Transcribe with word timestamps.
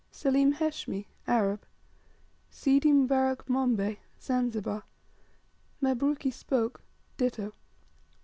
2. 0.09 0.15
Selim 0.17 0.53
Heshmy, 0.53 1.07
Arab. 1.27 1.61
3. 1.61 1.69
Seedy 2.49 2.91
Mbarak 2.91 3.47
Mombay, 3.47 3.99
Zanzibar. 4.19 4.83
4. 5.79 5.89
Mabruki 5.93 6.33
Spoke, 6.33 6.81
ditto. 7.17 7.53